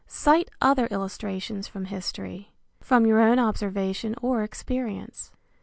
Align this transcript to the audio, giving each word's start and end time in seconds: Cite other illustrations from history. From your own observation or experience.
Cite 0.07 0.49
other 0.59 0.87
illustrations 0.87 1.67
from 1.67 1.85
history. 1.85 2.55
From 2.79 3.05
your 3.05 3.19
own 3.19 3.37
observation 3.37 4.15
or 4.19 4.41
experience. 4.41 5.31